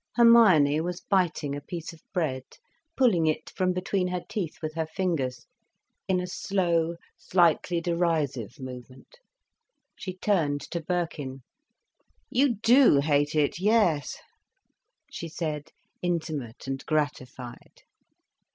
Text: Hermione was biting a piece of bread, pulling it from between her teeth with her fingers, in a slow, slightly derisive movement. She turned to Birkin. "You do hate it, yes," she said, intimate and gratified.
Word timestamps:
Hermione 0.15 0.81
was 0.81 1.01
biting 1.01 1.55
a 1.55 1.61
piece 1.61 1.93
of 1.93 2.01
bread, 2.11 2.41
pulling 2.97 3.27
it 3.27 3.51
from 3.51 3.71
between 3.71 4.07
her 4.07 4.23
teeth 4.27 4.55
with 4.59 4.73
her 4.73 4.87
fingers, 4.87 5.45
in 6.07 6.19
a 6.19 6.25
slow, 6.25 6.95
slightly 7.19 7.79
derisive 7.79 8.59
movement. 8.59 9.19
She 9.95 10.17
turned 10.17 10.61
to 10.71 10.81
Birkin. 10.81 11.43
"You 12.31 12.55
do 12.55 12.99
hate 13.01 13.35
it, 13.35 13.59
yes," 13.59 14.17
she 15.11 15.27
said, 15.27 15.71
intimate 16.01 16.65
and 16.65 16.83
gratified. 16.87 17.83